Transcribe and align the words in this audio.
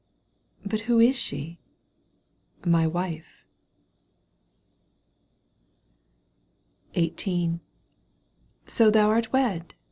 "—"But 0.65 0.81
who 0.89 0.99
is 0.99 1.15
she?"— 1.15 1.59
"My 2.65 2.87
wife." 2.87 3.45
XVIII." 6.97 7.59
So 8.65 8.89
thou 8.89 9.09
art 9.09 9.31
wed 9.31 9.75